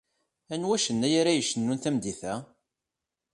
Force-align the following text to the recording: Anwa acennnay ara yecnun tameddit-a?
Anwa 0.53 0.75
acennnay 0.77 1.13
ara 1.21 1.31
yecnun 1.37 1.77
tameddit-a? 1.83 2.33